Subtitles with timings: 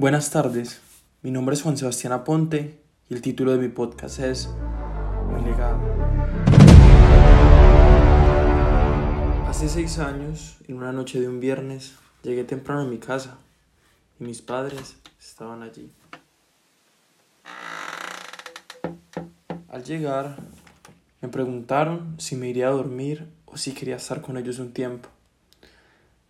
[0.00, 0.80] Buenas tardes,
[1.20, 4.48] mi nombre es Juan Sebastián Aponte y el título de mi podcast es
[5.28, 5.78] Mi legado.
[9.46, 13.36] Hace seis años, en una noche de un viernes, llegué temprano a mi casa
[14.18, 15.90] y mis padres estaban allí.
[19.68, 20.38] Al llegar,
[21.20, 25.10] me preguntaron si me iría a dormir o si quería estar con ellos un tiempo.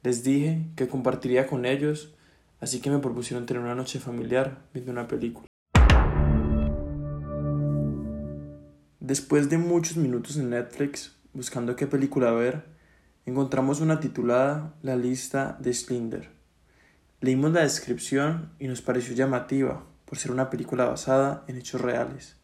[0.03, 2.13] Les dije que compartiría con ellos
[2.61, 5.47] así que me propusieron tener una noche familiar viendo una película.
[9.01, 12.65] Después de muchos minutos en Netflix buscando qué película ver,
[13.27, 16.31] encontramos una titulada La lista de Slinder.
[17.21, 22.37] Leímos la descripción y nos pareció llamativa por ser una película basada en hechos reales.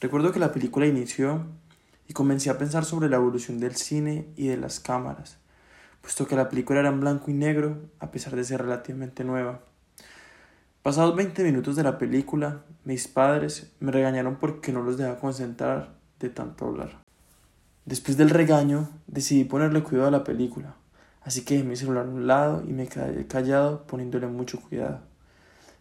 [0.00, 1.46] Recuerdo que la película inició
[2.06, 5.38] y comencé a pensar sobre la evolución del cine y de las cámaras
[6.06, 9.62] puesto que la película era en blanco y negro, a pesar de ser relativamente nueva.
[10.80, 15.96] Pasados 20 minutos de la película, mis padres me regañaron porque no los dejaba concentrar
[16.20, 17.02] de tanto hablar.
[17.86, 20.76] Después del regaño, decidí ponerle cuidado a la película,
[21.24, 25.00] así que dejé mi celular a un lado y me quedé callado poniéndole mucho cuidado.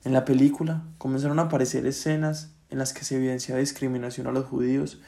[0.06, 4.46] En la película comenzaron a aparecer escenas en las que se evidenciaba discriminación a los
[4.46, 5.00] judíos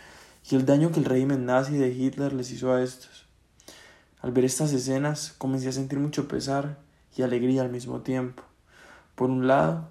[0.47, 3.27] y el daño que el régimen nazi de Hitler les hizo a estos.
[4.20, 6.80] Al ver estas escenas comencé a sentir mucho pesar
[7.16, 8.44] y alegría al mismo tiempo.
[9.16, 9.90] Por un lado,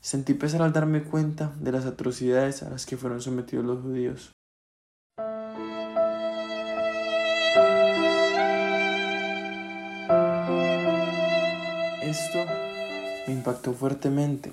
[0.00, 4.32] sentí pesar al darme cuenta de las atrocidades a las que fueron sometidos los judíos.
[12.02, 12.46] Esto
[13.26, 14.52] me impactó fuertemente,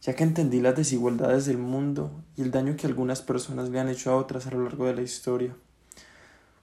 [0.00, 3.88] ya que entendí las desigualdades del mundo y el daño que algunas personas le han
[3.88, 5.56] hecho a otras a lo largo de la historia.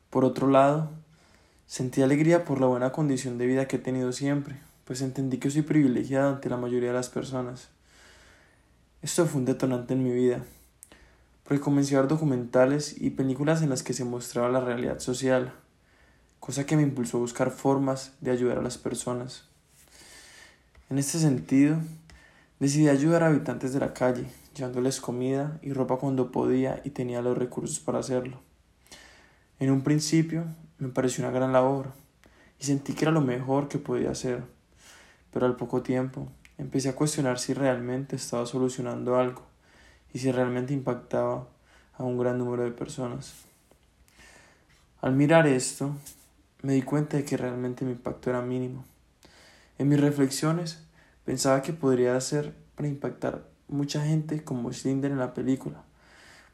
[0.09, 0.89] Por otro lado,
[1.67, 5.49] Sentí alegría por la buena condición de vida que he tenido siempre, pues entendí que
[5.49, 7.69] soy privilegiado ante la mayoría de las personas.
[9.01, 10.43] Esto fue un detonante en mi vida,
[11.43, 15.53] porque comencé a ver documentales y películas en las que se mostraba la realidad social,
[16.39, 19.45] cosa que me impulsó a buscar formas de ayudar a las personas.
[20.91, 21.77] En este sentido,
[22.59, 27.23] decidí ayudar a habitantes de la calle, llevándoles comida y ropa cuando podía y tenía
[27.23, 28.39] los recursos para hacerlo.
[29.59, 30.45] En un principio
[30.77, 31.91] me pareció una gran labor
[32.59, 34.43] y sentí que era lo mejor que podía hacer,
[35.31, 36.27] pero al poco tiempo
[36.57, 39.43] empecé a cuestionar si realmente estaba solucionando algo
[40.13, 41.47] y si realmente impactaba
[41.97, 43.33] a un gran número de personas.
[45.01, 45.95] Al mirar esto,
[46.61, 48.85] me di cuenta de que realmente mi impacto era mínimo.
[49.77, 50.83] En mis reflexiones
[51.25, 55.83] pensaba que podría hacer para impactar mucha gente como Slinder en la película,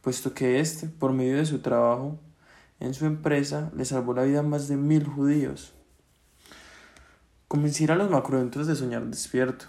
[0.01, 2.19] puesto que éste, por medio de su trabajo,
[2.81, 5.73] en su empresa le salvó la vida a más de mil judíos.
[7.47, 9.65] Comencé a los macroeventos de soñar despierto.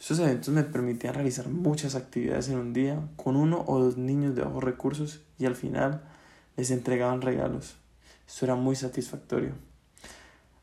[0.00, 4.34] Estos eventos me permitían realizar muchas actividades en un día con uno o dos niños
[4.34, 6.02] de bajos recursos y al final
[6.56, 7.76] les entregaban regalos.
[8.26, 9.52] Esto era muy satisfactorio.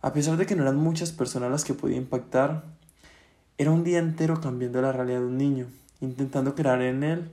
[0.02, 2.64] A pesar de que no eran muchas personas las que podía impactar,
[3.58, 5.68] era un día entero cambiando la realidad de un niño,
[6.02, 7.32] intentando crear en él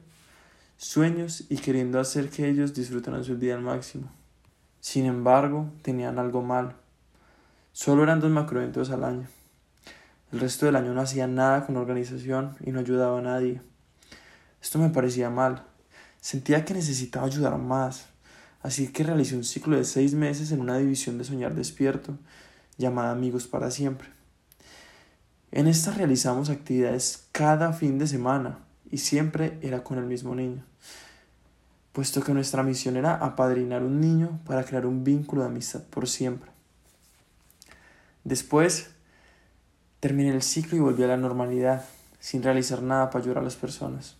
[0.82, 4.10] sueños y queriendo hacer que ellos disfrutaran su día al máximo.
[4.80, 6.74] Sin embargo, tenían algo mal.
[7.72, 9.28] Solo eran dos macroeventos al año.
[10.32, 13.62] El resto del año no hacía nada con la organización y no ayudaba a nadie.
[14.60, 15.64] Esto me parecía mal.
[16.20, 18.06] Sentía que necesitaba ayudar más.
[18.60, 22.18] Así que realicé un ciclo de seis meses en una división de Soñar Despierto
[22.76, 24.08] llamada Amigos para Siempre.
[25.52, 28.58] En esta realizamos actividades cada fin de semana
[28.90, 30.64] y siempre era con el mismo niño,
[31.92, 36.08] puesto que nuestra misión era apadrinar un niño para crear un vínculo de amistad por
[36.08, 36.50] siempre.
[38.24, 38.90] Después,
[40.00, 41.84] terminé el ciclo y volví a la normalidad,
[42.18, 44.16] sin realizar nada para ayudar a las personas.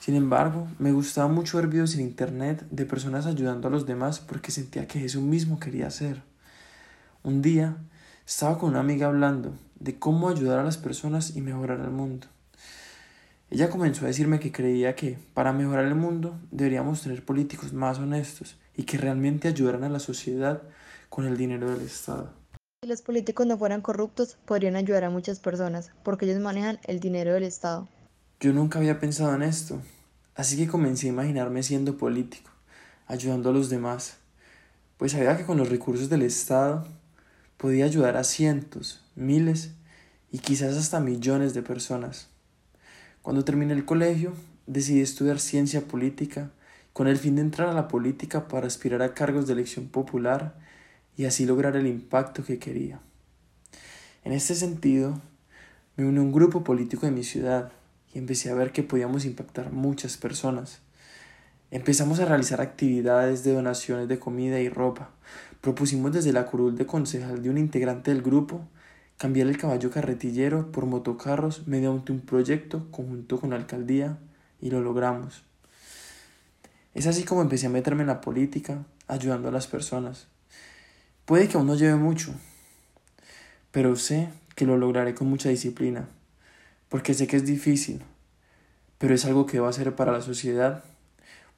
[0.00, 4.18] Sin embargo, me gustaba mucho ver videos en internet de personas ayudando a los demás
[4.18, 6.22] porque sentía que eso mismo quería hacer.
[7.22, 7.76] Un día
[8.26, 12.26] estaba con una amiga hablando de cómo ayudar a las personas y mejorar el mundo.
[13.50, 17.98] Ella comenzó a decirme que creía que, para mejorar el mundo, deberíamos tener políticos más
[17.98, 20.62] honestos y que realmente ayudaran a la sociedad
[21.08, 22.32] con el dinero del Estado.
[22.80, 27.00] Si los políticos no fueran corruptos, podrían ayudar a muchas personas, porque ellos manejan el
[27.00, 27.88] dinero del Estado.
[28.38, 29.82] Yo nunca había pensado en esto,
[30.36, 32.52] así que comencé a imaginarme siendo político,
[33.08, 34.18] ayudando a los demás,
[34.96, 36.86] pues sabía que con los recursos del Estado
[37.56, 39.72] podía ayudar a cientos, miles
[40.30, 42.29] y quizás hasta millones de personas.
[43.22, 44.32] Cuando terminé el colegio,
[44.66, 46.50] decidí estudiar ciencia política
[46.92, 50.54] con el fin de entrar a la política para aspirar a cargos de elección popular
[51.16, 53.00] y así lograr el impacto que quería.
[54.24, 55.20] En este sentido,
[55.96, 57.72] Me uní a un grupo político de mi ciudad
[58.14, 60.80] y empecé a ver que podíamos impactar muchas personas.
[61.70, 65.10] Empezamos a realizar actividades de donaciones de comida y ropa.
[65.60, 68.62] Propusimos desde la curul de concejal de un integrante del grupo
[69.20, 74.16] cambiar el caballo carretillero por motocarros mediante un proyecto conjunto con la alcaldía
[74.62, 75.42] y lo logramos.
[76.94, 80.26] Es así como empecé a meterme en la política, ayudando a las personas.
[81.26, 82.32] Puede que aún no lleve mucho,
[83.72, 86.08] pero sé que lo lograré con mucha disciplina,
[86.88, 88.00] porque sé que es difícil,
[88.96, 90.82] pero es algo que va a ser para la sociedad,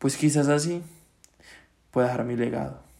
[0.00, 0.82] pues quizás así
[1.92, 2.91] pueda dejar mi legado.